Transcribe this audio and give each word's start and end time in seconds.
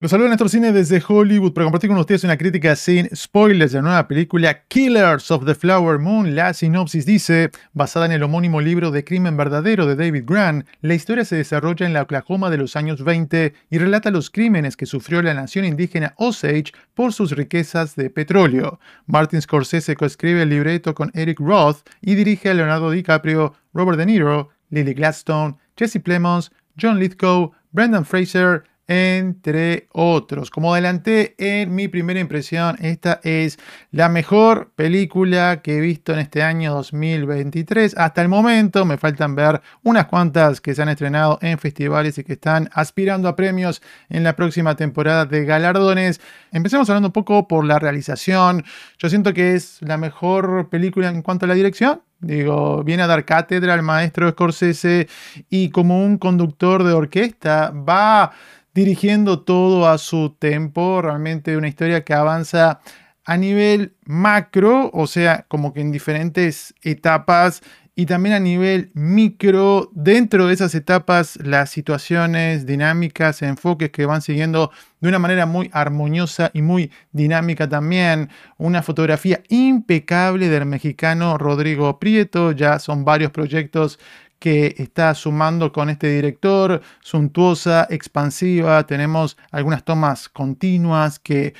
Los 0.00 0.12
saludo 0.12 0.28
Néstor 0.28 0.48
Cine 0.48 0.70
desde 0.70 1.02
Hollywood 1.04 1.52
para 1.52 1.64
compartir 1.64 1.90
con 1.90 1.98
ustedes 1.98 2.22
una 2.22 2.36
crítica 2.36 2.76
sin 2.76 3.08
spoilers 3.16 3.72
de 3.72 3.78
la 3.78 3.82
nueva 3.82 4.06
película 4.06 4.62
Killers 4.68 5.28
of 5.32 5.44
the 5.44 5.56
Flower 5.56 5.98
Moon. 5.98 6.36
La 6.36 6.54
sinopsis 6.54 7.04
dice, 7.04 7.50
basada 7.72 8.06
en 8.06 8.12
el 8.12 8.22
homónimo 8.22 8.60
libro 8.60 8.92
de 8.92 9.02
Crimen 9.02 9.36
Verdadero 9.36 9.86
de 9.86 9.96
David 9.96 10.22
Grant, 10.24 10.68
la 10.82 10.94
historia 10.94 11.24
se 11.24 11.34
desarrolla 11.34 11.84
en 11.84 11.94
la 11.94 12.02
Oklahoma 12.02 12.48
de 12.48 12.58
los 12.58 12.76
años 12.76 13.02
20 13.02 13.54
y 13.70 13.78
relata 13.78 14.12
los 14.12 14.30
crímenes 14.30 14.76
que 14.76 14.86
sufrió 14.86 15.20
la 15.20 15.34
nación 15.34 15.64
indígena 15.64 16.14
Osage 16.16 16.70
por 16.94 17.12
sus 17.12 17.32
riquezas 17.32 17.96
de 17.96 18.08
petróleo. 18.08 18.78
Martin 19.06 19.42
Scorsese 19.42 19.96
coescribe 19.96 20.42
el 20.42 20.50
libreto 20.50 20.94
con 20.94 21.10
Eric 21.12 21.40
Roth 21.40 21.78
y 22.00 22.14
dirige 22.14 22.50
a 22.50 22.54
Leonardo 22.54 22.92
DiCaprio, 22.92 23.54
Robert 23.74 23.98
De 23.98 24.06
Niro, 24.06 24.50
Lily 24.70 24.94
Gladstone, 24.94 25.56
Jesse 25.76 25.98
Plemons, 26.00 26.52
John 26.80 27.00
Lithgow, 27.00 27.50
Brendan 27.72 28.04
Fraser, 28.04 28.62
entre 28.88 29.86
otros. 29.92 30.50
Como 30.50 30.72
adelanté 30.72 31.34
en 31.38 31.74
mi 31.74 31.88
primera 31.88 32.18
impresión, 32.18 32.76
esta 32.80 33.20
es 33.22 33.58
la 33.92 34.08
mejor 34.08 34.72
película 34.74 35.60
que 35.62 35.76
he 35.76 35.80
visto 35.80 36.14
en 36.14 36.20
este 36.20 36.42
año 36.42 36.72
2023. 36.74 37.96
Hasta 37.98 38.22
el 38.22 38.28
momento 38.28 38.86
me 38.86 38.96
faltan 38.96 39.34
ver 39.34 39.60
unas 39.82 40.06
cuantas 40.06 40.62
que 40.62 40.74
se 40.74 40.82
han 40.82 40.88
estrenado 40.88 41.38
en 41.42 41.58
festivales 41.58 42.16
y 42.16 42.24
que 42.24 42.32
están 42.32 42.70
aspirando 42.72 43.28
a 43.28 43.36
premios 43.36 43.82
en 44.08 44.24
la 44.24 44.34
próxima 44.34 44.74
temporada 44.74 45.26
de 45.26 45.44
galardones. 45.44 46.20
Empecemos 46.50 46.88
hablando 46.88 47.08
un 47.08 47.12
poco 47.12 47.46
por 47.46 47.66
la 47.66 47.78
realización. 47.78 48.64
Yo 48.98 49.10
siento 49.10 49.34
que 49.34 49.54
es 49.54 49.82
la 49.82 49.98
mejor 49.98 50.70
película 50.70 51.08
en 51.08 51.20
cuanto 51.20 51.44
a 51.44 51.48
la 51.48 51.54
dirección. 51.54 52.00
Digo, 52.20 52.82
viene 52.82 53.04
a 53.04 53.06
dar 53.06 53.24
cátedra 53.24 53.74
al 53.74 53.82
maestro 53.82 54.28
Scorsese 54.30 55.06
y 55.48 55.70
como 55.70 56.04
un 56.04 56.18
conductor 56.18 56.82
de 56.82 56.92
orquesta 56.92 57.70
va 57.70 58.32
dirigiendo 58.78 59.40
todo 59.40 59.88
a 59.88 59.98
su 59.98 60.36
tempo, 60.38 61.02
realmente 61.02 61.56
una 61.56 61.66
historia 61.66 62.04
que 62.04 62.14
avanza 62.14 62.78
a 63.24 63.36
nivel 63.36 63.96
macro, 64.04 64.90
o 64.94 65.08
sea, 65.08 65.46
como 65.48 65.72
que 65.72 65.80
en 65.80 65.90
diferentes 65.90 66.74
etapas 66.82 67.60
y 67.96 68.06
también 68.06 68.36
a 68.36 68.38
nivel 68.38 68.92
micro, 68.94 69.90
dentro 69.92 70.46
de 70.46 70.54
esas 70.54 70.76
etapas, 70.76 71.36
las 71.42 71.70
situaciones, 71.70 72.66
dinámicas, 72.66 73.42
enfoques 73.42 73.90
que 73.90 74.06
van 74.06 74.22
siguiendo 74.22 74.70
de 75.00 75.08
una 75.08 75.18
manera 75.18 75.46
muy 75.46 75.68
armoniosa 75.72 76.52
y 76.54 76.62
muy 76.62 76.92
dinámica 77.10 77.68
también. 77.68 78.30
Una 78.58 78.84
fotografía 78.84 79.42
impecable 79.48 80.48
del 80.48 80.66
mexicano 80.66 81.36
Rodrigo 81.36 81.98
Prieto, 81.98 82.52
ya 82.52 82.78
son 82.78 83.04
varios 83.04 83.32
proyectos 83.32 83.98
que 84.38 84.74
está 84.78 85.14
sumando 85.14 85.72
con 85.72 85.90
este 85.90 86.08
director, 86.08 86.80
suntuosa, 87.00 87.86
expansiva, 87.90 88.86
tenemos 88.86 89.36
algunas 89.50 89.84
tomas 89.84 90.28
continuas 90.28 91.18
que 91.18 91.54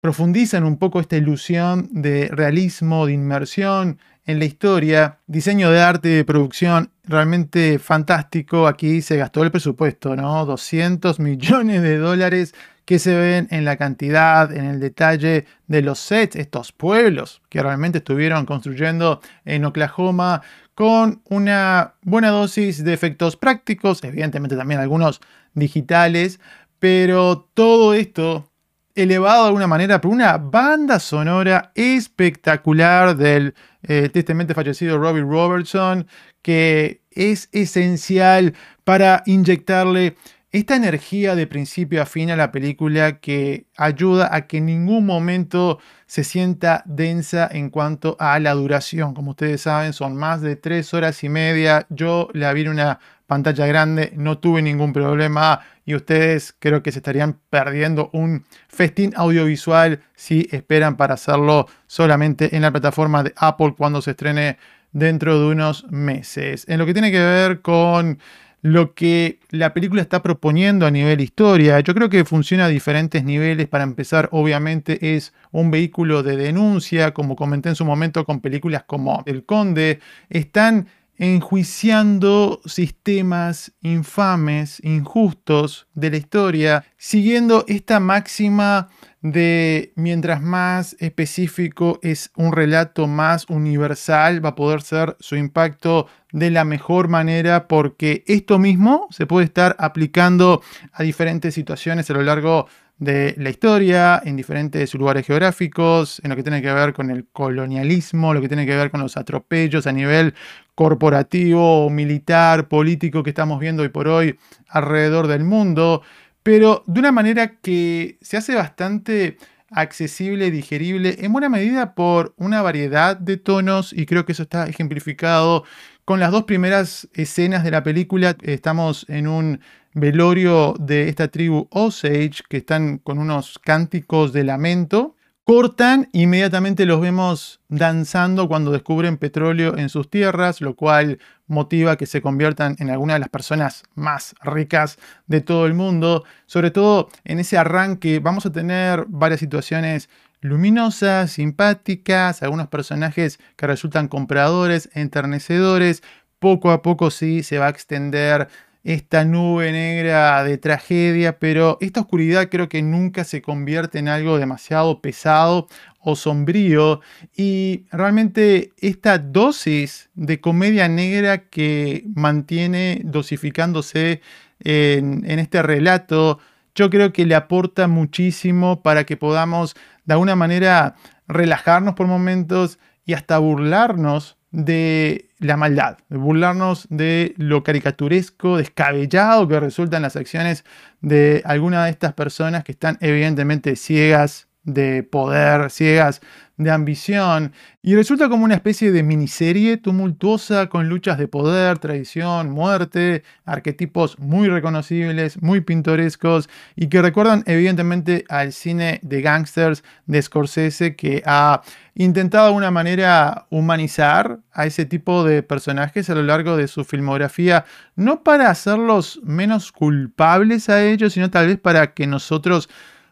profundizan 0.00 0.64
un 0.64 0.78
poco 0.78 1.00
esta 1.00 1.16
ilusión 1.16 1.88
de 1.90 2.28
realismo, 2.28 3.06
de 3.06 3.12
inmersión 3.12 3.98
en 4.24 4.38
la 4.38 4.44
historia, 4.44 5.18
diseño 5.26 5.70
de 5.70 5.80
arte 5.80 6.08
de 6.08 6.24
producción 6.24 6.90
realmente 7.04 7.78
fantástico. 7.78 8.66
Aquí 8.66 9.00
se 9.00 9.16
gastó 9.16 9.42
el 9.42 9.50
presupuesto, 9.50 10.14
¿no? 10.16 10.44
200 10.44 11.18
millones 11.18 11.82
de 11.82 11.96
dólares 11.96 12.54
que 12.84 12.98
se 12.98 13.14
ven 13.14 13.48
en 13.50 13.64
la 13.64 13.76
cantidad, 13.76 14.50
en 14.50 14.64
el 14.64 14.80
detalle 14.80 15.46
de 15.66 15.82
los 15.82 15.98
sets, 15.98 16.36
estos 16.36 16.72
pueblos 16.72 17.42
que 17.48 17.62
realmente 17.62 17.98
estuvieron 17.98 18.46
construyendo 18.46 19.20
en 19.44 19.64
Oklahoma 19.64 20.42
con 20.78 21.22
una 21.24 21.94
buena 22.02 22.28
dosis 22.28 22.84
de 22.84 22.92
efectos 22.92 23.36
prácticos, 23.36 24.04
evidentemente 24.04 24.54
también 24.54 24.78
algunos 24.78 25.20
digitales, 25.52 26.38
pero 26.78 27.50
todo 27.52 27.94
esto 27.94 28.48
elevado 28.94 29.42
de 29.42 29.48
alguna 29.48 29.66
manera 29.66 30.00
por 30.00 30.12
una 30.12 30.38
banda 30.38 31.00
sonora 31.00 31.72
espectacular 31.74 33.16
del 33.16 33.56
eh, 33.82 34.08
tristemente 34.12 34.54
fallecido 34.54 34.98
Robbie 34.98 35.22
Robertson, 35.22 36.06
que 36.42 37.02
es 37.10 37.48
esencial 37.50 38.54
para 38.84 39.24
inyectarle 39.26 40.14
esta 40.50 40.76
energía 40.76 41.34
de 41.34 41.46
principio 41.46 42.00
a 42.00 42.06
fin 42.06 42.30
a 42.30 42.36
la 42.36 42.50
película 42.52 43.18
que 43.20 43.66
ayuda 43.76 44.34
a 44.34 44.46
que 44.46 44.58
en 44.58 44.66
ningún 44.66 45.04
momento 45.04 45.78
se 46.06 46.24
sienta 46.24 46.82
densa 46.86 47.48
en 47.50 47.68
cuanto 47.68 48.16
a 48.18 48.38
la 48.40 48.54
duración. 48.54 49.14
Como 49.14 49.32
ustedes 49.32 49.62
saben, 49.62 49.92
son 49.92 50.16
más 50.16 50.40
de 50.40 50.56
tres 50.56 50.94
horas 50.94 51.22
y 51.22 51.28
media. 51.28 51.86
Yo 51.90 52.28
la 52.32 52.52
vi 52.54 52.62
en 52.62 52.68
una 52.68 52.98
pantalla 53.26 53.66
grande, 53.66 54.12
no 54.16 54.38
tuve 54.38 54.62
ningún 54.62 54.94
problema 54.94 55.60
y 55.84 55.94
ustedes 55.94 56.54
creo 56.58 56.82
que 56.82 56.92
se 56.92 57.00
estarían 57.00 57.38
perdiendo 57.50 58.08
un 58.14 58.46
festín 58.68 59.12
audiovisual 59.16 60.00
si 60.14 60.48
esperan 60.50 60.96
para 60.96 61.14
hacerlo 61.14 61.66
solamente 61.86 62.56
en 62.56 62.62
la 62.62 62.70
plataforma 62.70 63.22
de 63.22 63.34
Apple 63.36 63.74
cuando 63.76 64.00
se 64.00 64.12
estrene 64.12 64.56
dentro 64.92 65.38
de 65.38 65.46
unos 65.46 65.84
meses. 65.90 66.64
En 66.68 66.78
lo 66.78 66.86
que 66.86 66.94
tiene 66.94 67.10
que 67.10 67.20
ver 67.20 67.60
con 67.60 68.18
lo 68.62 68.94
que 68.94 69.38
la 69.50 69.72
película 69.72 70.02
está 70.02 70.22
proponiendo 70.22 70.86
a 70.86 70.90
nivel 70.90 71.20
historia. 71.20 71.78
Yo 71.80 71.94
creo 71.94 72.08
que 72.08 72.24
funciona 72.24 72.64
a 72.64 72.68
diferentes 72.68 73.22
niveles. 73.24 73.68
Para 73.68 73.84
empezar, 73.84 74.28
obviamente 74.32 75.14
es 75.16 75.32
un 75.52 75.70
vehículo 75.70 76.22
de 76.22 76.36
denuncia, 76.36 77.14
como 77.14 77.36
comenté 77.36 77.68
en 77.68 77.76
su 77.76 77.84
momento 77.84 78.24
con 78.24 78.40
películas 78.40 78.84
como 78.84 79.22
El 79.26 79.44
Conde. 79.44 80.00
Están 80.28 80.88
enjuiciando 81.18 82.60
sistemas 82.64 83.72
infames, 83.82 84.80
injustos 84.84 85.88
de 85.94 86.10
la 86.10 86.16
historia, 86.16 86.84
siguiendo 86.96 87.64
esta 87.66 87.98
máxima 88.00 88.88
de 89.20 89.92
mientras 89.96 90.40
más 90.40 90.96
específico 91.00 91.98
es 92.02 92.30
un 92.36 92.52
relato 92.52 93.08
más 93.08 93.46
universal, 93.48 94.44
va 94.44 94.50
a 94.50 94.54
poder 94.54 94.80
ser 94.82 95.16
su 95.18 95.34
impacto 95.34 96.06
de 96.32 96.50
la 96.52 96.64
mejor 96.64 97.08
manera 97.08 97.66
porque 97.66 98.22
esto 98.28 98.60
mismo 98.60 99.08
se 99.10 99.26
puede 99.26 99.46
estar 99.46 99.74
aplicando 99.80 100.62
a 100.92 101.02
diferentes 101.02 101.54
situaciones 101.54 102.08
a 102.10 102.14
lo 102.14 102.22
largo 102.22 102.68
de 102.68 102.87
la 102.98 103.50
historia, 103.50 104.20
en 104.24 104.36
diferentes 104.36 104.92
lugares 104.94 105.26
geográficos, 105.26 106.20
en 106.24 106.30
lo 106.30 106.36
que 106.36 106.42
tiene 106.42 106.60
que 106.60 106.72
ver 106.72 106.92
con 106.92 107.10
el 107.10 107.26
colonialismo, 107.28 108.34
lo 108.34 108.40
que 108.40 108.48
tiene 108.48 108.66
que 108.66 108.74
ver 108.74 108.90
con 108.90 109.00
los 109.00 109.16
atropellos 109.16 109.86
a 109.86 109.92
nivel 109.92 110.34
corporativo, 110.74 111.88
militar, 111.90 112.68
político 112.68 113.22
que 113.22 113.30
estamos 113.30 113.60
viendo 113.60 113.82
hoy 113.82 113.88
por 113.88 114.08
hoy 114.08 114.38
alrededor 114.68 115.28
del 115.28 115.44
mundo, 115.44 116.02
pero 116.42 116.82
de 116.86 117.00
una 117.00 117.12
manera 117.12 117.56
que 117.60 118.18
se 118.20 118.36
hace 118.36 118.54
bastante 118.54 119.38
accesible, 119.70 120.50
digerible, 120.50 121.16
en 121.20 121.32
buena 121.32 121.48
medida 121.48 121.94
por 121.94 122.34
una 122.36 122.62
variedad 122.62 123.16
de 123.16 123.36
tonos 123.36 123.92
y 123.92 124.06
creo 124.06 124.24
que 124.24 124.32
eso 124.32 124.44
está 124.44 124.66
ejemplificado 124.66 125.64
con 126.08 126.20
las 126.20 126.32
dos 126.32 126.44
primeras 126.44 127.06
escenas 127.12 127.64
de 127.64 127.70
la 127.70 127.82
película. 127.82 128.34
Estamos 128.40 129.04
en 129.10 129.28
un 129.28 129.60
velorio 129.92 130.74
de 130.80 131.06
esta 131.06 131.28
tribu 131.28 131.68
Osage 131.70 132.40
que 132.48 132.56
están 132.56 132.96
con 132.96 133.18
unos 133.18 133.58
cánticos 133.62 134.32
de 134.32 134.42
lamento. 134.42 135.16
Cortan, 135.44 136.08
inmediatamente 136.12 136.86
los 136.86 137.02
vemos 137.02 137.60
danzando 137.68 138.48
cuando 138.48 138.70
descubren 138.70 139.18
petróleo 139.18 139.76
en 139.76 139.90
sus 139.90 140.08
tierras, 140.08 140.62
lo 140.62 140.76
cual 140.76 141.18
motiva 141.46 141.96
que 141.96 142.06
se 142.06 142.22
conviertan 142.22 142.76
en 142.78 142.88
algunas 142.88 143.16
de 143.16 143.20
las 143.20 143.28
personas 143.28 143.82
más 143.94 144.34
ricas 144.42 144.98
de 145.26 145.42
todo 145.42 145.66
el 145.66 145.74
mundo. 145.74 146.24
Sobre 146.46 146.70
todo 146.70 147.10
en 147.24 147.38
ese 147.38 147.58
arranque 147.58 148.18
vamos 148.18 148.46
a 148.46 148.52
tener 148.52 149.04
varias 149.08 149.40
situaciones 149.40 150.08
luminosas, 150.40 151.32
simpáticas, 151.32 152.42
algunos 152.42 152.68
personajes 152.68 153.38
que 153.56 153.66
resultan 153.66 154.08
compradores, 154.08 154.90
enternecedores. 154.94 156.02
Poco 156.38 156.70
a 156.70 156.82
poco 156.82 157.10
sí 157.10 157.42
se 157.42 157.58
va 157.58 157.66
a 157.66 157.70
extender 157.70 158.48
esta 158.84 159.24
nube 159.24 159.72
negra 159.72 160.42
de 160.44 160.56
tragedia, 160.56 161.38
pero 161.38 161.78
esta 161.80 162.00
oscuridad 162.00 162.48
creo 162.48 162.68
que 162.68 162.80
nunca 162.80 163.24
se 163.24 163.42
convierte 163.42 163.98
en 163.98 164.08
algo 164.08 164.38
demasiado 164.38 165.02
pesado 165.02 165.66
o 166.00 166.16
sombrío 166.16 167.00
y 167.36 167.84
realmente 167.90 168.72
esta 168.78 169.18
dosis 169.18 170.08
de 170.14 170.40
comedia 170.40 170.88
negra 170.88 171.48
que 171.48 172.04
mantiene 172.14 173.02
dosificándose 173.04 174.22
en, 174.60 175.28
en 175.28 175.38
este 175.38 175.62
relato, 175.62 176.38
yo 176.78 176.90
creo 176.90 177.12
que 177.12 177.26
le 177.26 177.34
aporta 177.34 177.88
muchísimo 177.88 178.82
para 178.82 179.02
que 179.04 179.16
podamos 179.16 179.74
de 180.04 180.14
alguna 180.14 180.36
manera 180.36 180.94
relajarnos 181.26 181.94
por 181.94 182.06
momentos 182.06 182.78
y 183.04 183.14
hasta 183.14 183.36
burlarnos 183.38 184.36
de 184.52 185.28
la 185.40 185.56
maldad, 185.56 185.98
de 186.08 186.18
burlarnos 186.18 186.86
de 186.88 187.34
lo 187.36 187.64
caricaturesco, 187.64 188.58
descabellado 188.58 189.48
que 189.48 189.58
resultan 189.58 190.02
las 190.02 190.14
acciones 190.14 190.64
de 191.00 191.42
alguna 191.44 191.84
de 191.84 191.90
estas 191.90 192.12
personas 192.12 192.62
que 192.62 192.72
están 192.72 192.96
evidentemente 193.00 193.74
ciegas 193.74 194.47
de 194.68 195.02
poder, 195.02 195.70
ciegas 195.70 196.20
de 196.58 196.72
ambición, 196.72 197.52
y 197.82 197.94
resulta 197.94 198.28
como 198.28 198.44
una 198.44 198.56
especie 198.56 198.90
de 198.90 199.04
miniserie 199.04 199.76
tumultuosa 199.76 200.68
con 200.68 200.88
luchas 200.88 201.16
de 201.16 201.28
poder, 201.28 201.78
traición, 201.78 202.50
muerte, 202.50 203.22
arquetipos 203.44 204.18
muy 204.18 204.48
reconocibles, 204.48 205.40
muy 205.40 205.60
pintorescos, 205.60 206.50
y 206.74 206.88
que 206.88 207.00
recuerdan 207.00 207.44
evidentemente 207.46 208.24
al 208.28 208.52
cine 208.52 208.98
de 209.02 209.22
gangsters 209.22 209.84
de 210.06 210.20
Scorsese 210.20 210.96
que 210.96 211.22
ha 211.24 211.62
intentado 211.94 212.44
de 212.44 212.48
alguna 212.48 212.72
manera 212.72 213.46
humanizar 213.50 214.40
a 214.52 214.66
ese 214.66 214.84
tipo 214.84 215.22
de 215.22 215.44
personajes 215.44 216.10
a 216.10 216.16
lo 216.16 216.24
largo 216.24 216.56
de 216.56 216.66
su 216.66 216.84
filmografía, 216.84 217.66
no 217.94 218.24
para 218.24 218.50
hacerlos 218.50 219.20
menos 219.22 219.70
culpables 219.70 220.68
a 220.68 220.84
ellos, 220.84 221.12
sino 221.12 221.30
tal 221.30 221.46
vez 221.46 221.58
para 221.58 221.94
que 221.94 222.08
nosotros 222.08 222.68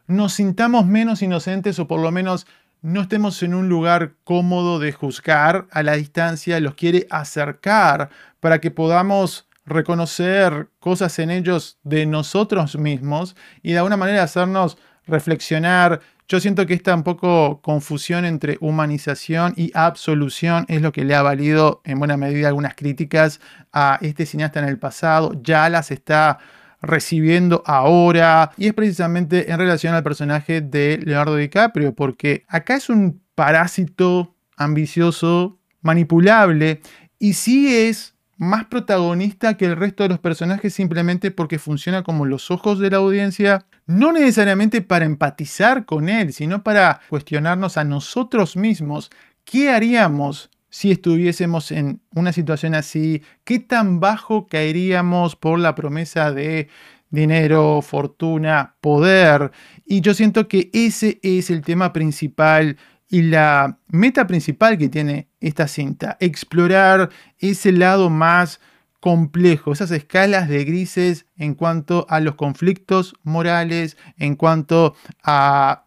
nos 0.07 0.35
sintamos 0.35 0.87
menos 0.87 1.23
inocentes 1.23 1.79
o 1.79 1.87
por 1.87 2.01
lo 2.01 2.11
menos 2.11 2.47
no 2.83 3.01
estemos 3.01 3.43
en 3.43 3.55
un 3.55 3.69
lugar 3.69 4.13
cómodo 4.25 4.79
de 4.79 4.93
juzgar 4.93 5.67
a 5.71 5.83
la 5.83 5.95
distancia, 5.95 6.61
los 6.61 6.75
quiere 6.75 7.07
acercar 7.11 8.11
para 8.41 8.61
que 8.61 8.71
podamos 8.71 9.49
reconocer 9.65 10.69
cosas 10.79 11.19
en 11.19 11.31
ellos 11.31 11.79
de 11.83 12.07
nosotros 12.07 12.77
mismos 12.77 13.35
y 13.63 13.73
de 13.73 13.79
alguna 13.79 13.97
manera 13.97 14.23
hacernos 14.23 14.79
reflexionar. 15.07 16.01
Yo 16.29 16.41
siento 16.41 16.67
que 16.67 16.75
esta 16.75 16.95
un 16.95 17.03
poco 17.03 17.61
confusión 17.61 18.25
entre 18.25 18.59
humanización 18.61 19.55
y 19.57 19.73
absolución 19.75 20.65
es 20.69 20.83
lo 20.83 20.93
que 20.93 21.05
le 21.05 21.15
ha 21.15 21.23
valido 21.23 21.81
en 21.85 21.99
buena 21.99 22.17
medida 22.17 22.49
algunas 22.49 22.75
críticas 22.75 23.41
a 23.73 23.99
este 24.01 24.27
cineasta 24.27 24.61
en 24.61 24.69
el 24.69 24.79
pasado. 24.79 25.33
Ya 25.43 25.69
las 25.69 25.91
está 25.91 26.39
recibiendo 26.87 27.63
ahora. 27.67 28.53
Y 28.57 28.67
es 28.69 28.75
precisamente 28.75 29.51
en 29.51 29.59
relación 29.59 29.95
al 29.95 30.03
personaje 30.03 30.61
de 30.61 30.99
Leonardo 31.05 31.37
DiCaprio, 31.37 31.95
porque 31.95 32.45
acá 32.49 32.77
es 32.77 32.89
un 32.89 33.21
parásito 33.35 34.35
ambicioso, 34.57 35.59
manipulable, 35.83 36.81
y 37.19 37.35
sí 37.35 37.75
es 37.75 38.15
más 38.37 38.67
protagonista 38.67 39.57
que 39.57 39.67
el 39.67 39.77
resto 39.77 40.03
de 40.03 40.11
los 40.11 40.19
personajes 40.19 40.75
simplemente 40.75 41.31
porque 41.31 41.59
funciona 41.59 42.03
como 42.03 42.27
los 42.27 42.51
ojos 42.51 42.79
de 42.79 42.91
la 42.91 42.99
audiencia, 42.99 43.67
no 43.87 44.13
necesariamente 44.13 44.83
para 44.83 45.05
empatizar 45.05 45.87
con 45.87 46.09
él, 46.09 46.33
sino 46.33 46.63
para 46.63 47.01
cuestionarnos 47.09 47.77
a 47.77 47.85
nosotros 47.85 48.57
mismos 48.57 49.11
qué 49.45 49.71
haríamos 49.71 50.51
si 50.77 50.91
estuviésemos 50.91 51.73
en 51.73 52.03
una 52.15 52.35
situación 52.35 52.75
así, 52.75 53.23
qué 53.45 53.61
tan 53.61 53.99
bajo 53.99 54.47
caeríamos 54.47 55.35
por 55.35 55.59
la 55.59 55.75
promesa 55.75 56.33
de 56.33 56.69
dinero, 57.09 57.81
fortuna, 57.81 58.77
poder. 58.83 59.53
Y 59.87 60.03
yo 60.03 60.13
siento 60.13 60.49
que 60.49 60.69
ese 60.75 61.19
es 61.23 61.49
el 61.49 61.63
tema 61.63 61.95
principal 61.95 62.77
y 63.09 63.23
la 63.23 63.79
meta 63.89 64.27
principal 64.27 64.77
que 64.77 64.91
tiene 64.91 65.31
esta 65.41 65.67
cinta, 65.67 66.19
explorar 66.21 67.09
ese 67.39 67.73
lado 67.73 68.11
más 68.11 68.61
complejo, 69.01 69.73
esas 69.73 69.91
escalas 69.93 70.47
de 70.47 70.63
grises 70.67 71.25
en 71.39 71.55
cuanto 71.55 72.05
a 72.11 72.21
los 72.21 72.35
conflictos 72.35 73.15
morales, 73.23 73.97
en 74.19 74.37
cuanto 74.37 74.95
a 75.23 75.87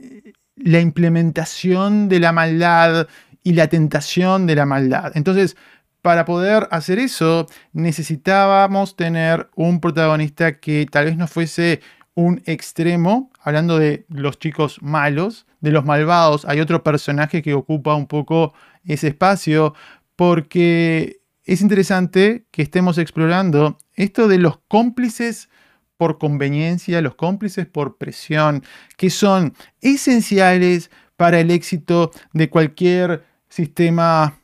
eh, 0.00 0.32
la 0.56 0.80
implementación 0.80 2.08
de 2.08 2.18
la 2.18 2.32
maldad, 2.32 3.06
y 3.46 3.52
la 3.52 3.68
tentación 3.68 4.44
de 4.48 4.56
la 4.56 4.66
maldad. 4.66 5.12
Entonces, 5.14 5.56
para 6.02 6.24
poder 6.24 6.66
hacer 6.72 6.98
eso, 6.98 7.46
necesitábamos 7.72 8.96
tener 8.96 9.48
un 9.54 9.78
protagonista 9.78 10.58
que 10.58 10.84
tal 10.90 11.04
vez 11.04 11.16
no 11.16 11.28
fuese 11.28 11.80
un 12.16 12.42
extremo, 12.46 13.30
hablando 13.40 13.78
de 13.78 14.04
los 14.08 14.40
chicos 14.40 14.82
malos, 14.82 15.46
de 15.60 15.70
los 15.70 15.84
malvados, 15.84 16.44
hay 16.44 16.58
otro 16.58 16.82
personaje 16.82 17.40
que 17.40 17.54
ocupa 17.54 17.94
un 17.94 18.08
poco 18.08 18.52
ese 18.84 19.08
espacio, 19.08 19.74
porque 20.16 21.20
es 21.44 21.60
interesante 21.60 22.46
que 22.50 22.62
estemos 22.62 22.98
explorando 22.98 23.78
esto 23.94 24.26
de 24.26 24.38
los 24.38 24.58
cómplices 24.66 25.50
por 25.96 26.18
conveniencia, 26.18 27.00
los 27.00 27.14
cómplices 27.14 27.66
por 27.66 27.96
presión, 27.96 28.64
que 28.96 29.08
son 29.08 29.54
esenciales 29.80 30.90
para 31.16 31.38
el 31.38 31.52
éxito 31.52 32.10
de 32.32 32.50
cualquier 32.50 33.35
sistema 33.48 34.38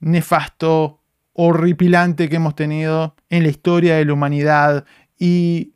nefasto, 0.00 1.00
horripilante 1.32 2.28
que 2.28 2.36
hemos 2.36 2.56
tenido 2.56 3.14
en 3.30 3.44
la 3.44 3.48
historia 3.48 3.96
de 3.96 4.04
la 4.04 4.12
humanidad 4.12 4.84
y 5.18 5.72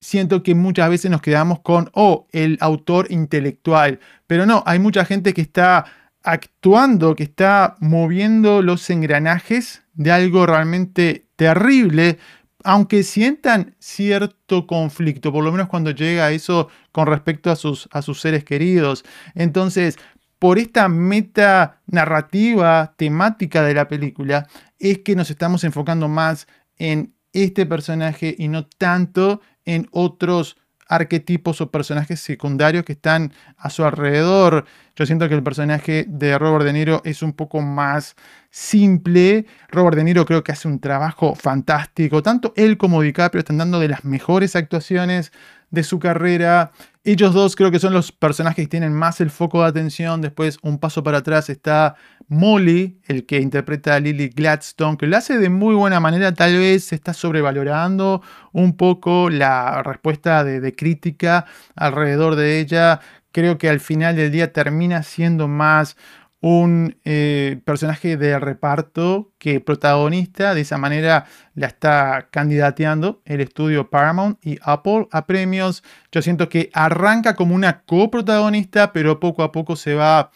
siento 0.00 0.42
que 0.42 0.54
muchas 0.54 0.90
veces 0.90 1.10
nos 1.10 1.22
quedamos 1.22 1.60
con, 1.60 1.90
oh, 1.94 2.26
el 2.32 2.58
autor 2.60 3.06
intelectual, 3.10 4.00
pero 4.26 4.46
no, 4.46 4.62
hay 4.66 4.78
mucha 4.78 5.04
gente 5.04 5.32
que 5.32 5.42
está 5.42 5.86
actuando, 6.22 7.14
que 7.16 7.24
está 7.24 7.76
moviendo 7.80 8.62
los 8.62 8.88
engranajes 8.90 9.82
de 9.94 10.12
algo 10.12 10.46
realmente 10.46 11.26
terrible, 11.36 12.18
aunque 12.64 13.02
sientan 13.02 13.74
cierto 13.78 14.66
conflicto, 14.66 15.32
por 15.32 15.44
lo 15.44 15.50
menos 15.52 15.68
cuando 15.68 15.90
llega 15.90 16.26
a 16.26 16.30
eso 16.30 16.68
con 16.92 17.06
respecto 17.06 17.50
a 17.50 17.56
sus, 17.56 17.88
a 17.92 18.02
sus 18.02 18.20
seres 18.20 18.44
queridos. 18.44 19.04
Entonces, 19.34 19.98
por 20.42 20.58
esta 20.58 20.88
meta 20.88 21.82
narrativa 21.86 22.94
temática 22.96 23.62
de 23.62 23.74
la 23.74 23.86
película 23.86 24.48
es 24.80 24.98
que 24.98 25.14
nos 25.14 25.30
estamos 25.30 25.62
enfocando 25.62 26.08
más 26.08 26.48
en 26.78 27.14
este 27.32 27.64
personaje 27.64 28.34
y 28.36 28.48
no 28.48 28.66
tanto 28.66 29.40
en 29.64 29.86
otros 29.92 30.56
arquetipos 30.88 31.60
o 31.60 31.70
personajes 31.70 32.18
secundarios 32.18 32.84
que 32.84 32.94
están 32.94 33.32
a 33.56 33.70
su 33.70 33.84
alrededor. 33.84 34.66
Yo 34.96 35.06
siento 35.06 35.28
que 35.28 35.36
el 35.36 35.44
personaje 35.44 36.06
de 36.08 36.36
Robert 36.36 36.64
De 36.64 36.72
Niro 36.72 37.02
es 37.04 37.22
un 37.22 37.34
poco 37.34 37.60
más 37.60 38.16
simple. 38.50 39.46
Robert 39.68 39.96
De 39.96 40.02
Niro 40.02 40.26
creo 40.26 40.42
que 40.42 40.50
hace 40.50 40.66
un 40.66 40.80
trabajo 40.80 41.36
fantástico. 41.36 42.20
Tanto 42.20 42.52
él 42.56 42.78
como 42.78 43.00
DiCaprio 43.00 43.38
están 43.38 43.58
dando 43.58 43.78
de 43.78 43.86
las 43.86 44.04
mejores 44.04 44.56
actuaciones 44.56 45.32
de 45.70 45.84
su 45.84 46.00
carrera. 46.00 46.72
Ellos 47.04 47.34
dos 47.34 47.56
creo 47.56 47.72
que 47.72 47.80
son 47.80 47.92
los 47.92 48.12
personajes 48.12 48.64
que 48.64 48.68
tienen 48.68 48.92
más 48.92 49.20
el 49.20 49.30
foco 49.30 49.62
de 49.62 49.68
atención. 49.68 50.20
Después, 50.20 50.58
un 50.62 50.78
paso 50.78 51.02
para 51.02 51.18
atrás, 51.18 51.50
está 51.50 51.96
Molly, 52.28 53.00
el 53.08 53.26
que 53.26 53.40
interpreta 53.40 53.96
a 53.96 54.00
Lily 54.00 54.28
Gladstone, 54.28 54.96
que 54.96 55.08
lo 55.08 55.16
hace 55.16 55.36
de 55.38 55.48
muy 55.48 55.74
buena 55.74 55.98
manera. 55.98 56.32
Tal 56.32 56.56
vez 56.56 56.84
se 56.84 56.94
está 56.94 57.12
sobrevalorando 57.12 58.22
un 58.52 58.76
poco 58.76 59.30
la 59.30 59.82
respuesta 59.82 60.44
de, 60.44 60.60
de 60.60 60.76
crítica 60.76 61.46
alrededor 61.74 62.36
de 62.36 62.60
ella. 62.60 63.00
Creo 63.32 63.58
que 63.58 63.68
al 63.68 63.80
final 63.80 64.14
del 64.14 64.30
día 64.30 64.52
termina 64.52 65.02
siendo 65.02 65.48
más 65.48 65.96
un 66.42 66.98
eh, 67.04 67.60
personaje 67.64 68.16
de 68.16 68.38
reparto 68.40 69.32
que 69.38 69.60
protagonista, 69.60 70.54
de 70.54 70.62
esa 70.62 70.76
manera 70.76 71.26
la 71.54 71.68
está 71.68 72.28
candidateando 72.32 73.22
el 73.24 73.40
estudio 73.40 73.90
Paramount 73.90 74.44
y 74.44 74.58
Apple 74.62 75.06
a 75.12 75.26
premios. 75.26 75.84
Yo 76.10 76.20
siento 76.20 76.48
que 76.48 76.68
arranca 76.74 77.36
como 77.36 77.54
una 77.54 77.82
coprotagonista, 77.82 78.92
pero 78.92 79.20
poco 79.20 79.44
a 79.44 79.52
poco 79.52 79.76
se 79.76 79.94
va 79.94 80.32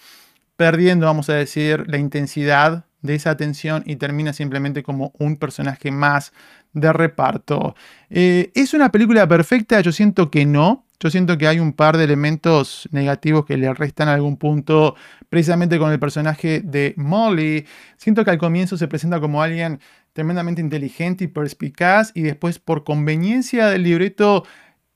perdiendo, 0.57 1.07
vamos 1.07 1.28
a 1.28 1.35
decir, 1.35 1.85
la 1.88 1.99
intensidad 1.99 2.86
de 3.06 3.14
esa 3.14 3.30
atención 3.30 3.82
y 3.86 3.96
termina 3.96 4.32
simplemente 4.32 4.82
como 4.82 5.12
un 5.18 5.36
personaje 5.36 5.90
más 5.90 6.32
de 6.72 6.92
reparto. 6.92 7.75
Eh, 8.10 8.50
¿Es 8.54 8.75
una 8.75 8.92
película 8.92 9.26
perfecta? 9.26 9.80
Yo 9.80 9.92
siento 9.92 10.30
que 10.30 10.44
no. 10.44 10.84
Yo 10.98 11.10
siento 11.10 11.36
que 11.36 11.46
hay 11.46 11.60
un 11.60 11.72
par 11.75 11.98
de 11.98 12.04
elementos 12.04 12.88
negativos 12.90 13.44
que 13.44 13.58
le 13.58 13.72
restan 13.75 14.08
algún 14.08 14.38
punto, 14.38 14.94
precisamente 15.28 15.78
con 15.78 15.92
el 15.92 15.98
personaje 15.98 16.60
de 16.64 16.94
Molly. 16.96 17.66
Siento 17.98 18.25
que 18.25 18.30
al 18.30 18.38
comienzo 18.38 18.78
se 18.78 18.88
presenta 18.88 19.20
como 19.20 19.42
alguien 19.42 19.80
tremendamente 20.14 20.62
inteligente 20.62 21.25
y 21.25 21.28
perspicaz 21.28 22.12
y 22.14 22.22
después 22.22 22.58
por 22.58 22.84
conveniencia 22.84 23.68
del 23.68 23.82
libreto 23.82 24.44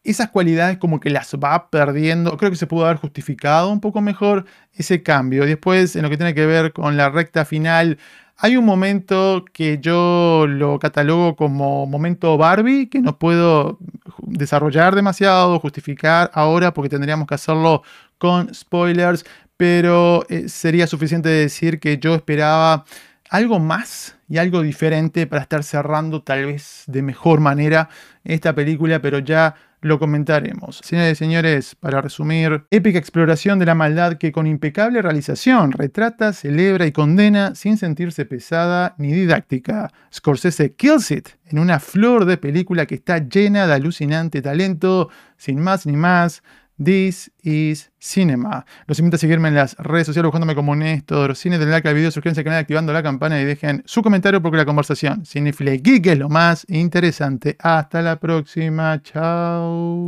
esas 0.05 0.31
cualidades 0.31 0.79
como 0.79 1.01
que 1.01 1.11
las 1.11 1.35
va 1.35 1.71
perdiendo. 1.71 2.37
Creo 2.37 2.51
que 2.51 2.57
se 2.57 2.67
pudo 2.67 2.87
haber 2.87 2.97
justificado 2.97 3.71
un 3.71 3.81
poco 3.81 4.01
mejor 4.01 4.47
ese 4.73 5.03
cambio. 5.03 5.45
Después, 5.45 5.97
en 5.97 6.03
lo 6.03 6.11
que 6.11 6.17
tiene 6.17 6.35
que 6.35 6.47
ver 6.47 6.73
con 6.73 6.97
la 6.97 7.11
recta 7.11 7.45
final, 7.45 7.99
hay 8.43 8.57
un 8.57 8.65
momento 8.65 9.45
que 9.53 9.79
yo 9.81 10.47
lo 10.49 10.79
catalogo 10.79 11.37
como 11.37 11.87
momento 11.87 12.39
Barbie, 12.39 12.89
que 12.89 13.01
no 13.01 13.19
puedo 13.19 13.79
desarrollar 14.23 14.95
demasiado, 14.95 15.61
justificar 15.61 16.31
ahora 16.33 16.73
porque 16.73 16.89
tendríamos 16.89 17.27
que 17.27 17.35
hacerlo 17.35 17.83
con 18.17 18.55
spoilers, 18.55 19.27
pero 19.59 20.25
eh, 20.31 20.49
sería 20.49 20.87
suficiente 20.87 21.29
decir 21.29 21.81
que 21.81 21.99
yo 21.99 22.15
esperaba 22.15 22.87
algo 23.29 23.61
más 23.61 24.17
y 24.27 24.39
algo 24.39 24.63
diferente 24.63 25.27
para 25.27 25.43
estar 25.43 25.63
cerrando 25.63 26.23
tal 26.23 26.47
vez 26.47 26.85
de 26.87 27.03
mejor 27.03 27.41
manera 27.41 27.91
esta 28.25 28.55
película, 28.55 29.03
pero 29.03 29.19
ya 29.19 29.55
lo 29.81 29.99
comentaremos. 29.99 30.81
Señores 30.85 31.13
y 31.13 31.17
señores, 31.17 31.75
para 31.75 32.01
resumir, 32.01 32.65
épica 32.71 32.99
exploración 32.99 33.59
de 33.59 33.67
la 33.67 33.75
maldad 33.75 34.19
que 34.19 34.33
con 34.33 34.47
impecable 34.47 35.03
realización 35.03 35.73
retrata, 35.73 36.33
celebra 36.33 36.87
y 36.87 36.93
condena 36.93 37.55
sin 37.55 37.79
sentirse 37.79 38.25
pesada 38.25 38.95
ni 38.99 39.13
didáctica. 39.13 39.91
Scorsese 40.13 40.75
kills 40.75 41.11
it 41.11 41.29
en 41.47 41.59
una 41.59 41.81
flor 41.81 42.25
de 42.25 42.37
película 42.37 42.87
que 42.87 42.95
está 42.95 43.19
llena 43.19 43.67
de 43.67 43.75
alucinante 43.75 44.43
talento, 44.43 45.11
sin 45.37 45.61
más 45.61 45.87
ni 45.87 45.97
más. 45.97 46.43
This 46.83 47.31
is 47.43 47.91
Cinema. 47.99 48.65
Los 48.87 48.99
invito 48.99 49.17
a 49.17 49.19
seguirme 49.19 49.49
en 49.49 49.55
las 49.55 49.77
redes 49.77 50.07
sociales 50.07 50.29
buscándome 50.29 50.55
como 50.55 50.75
Néstor 50.75 51.37
Cine, 51.37 51.59
denle 51.59 51.73
like 51.73 51.87
al 51.87 51.95
video, 51.95 52.11
suscríbanse 52.11 52.41
al 52.41 52.45
canal 52.45 52.61
activando 52.61 52.93
la 52.95 53.03
campana 53.03 53.39
y 53.41 53.45
dejen 53.45 53.83
su 53.85 54.03
comentario 54.03 54.41
porque 54.41 54.57
la 54.57 54.65
conversación 54.65 55.27
Cinefile 55.27 55.77
Geek 55.79 56.07
es 56.07 56.19
lo 56.19 56.31
más 56.31 56.65
interesante. 56.69 57.57
Hasta 57.59 58.01
la 58.01 58.19
próxima. 58.19 59.03
Chao. 59.03 59.99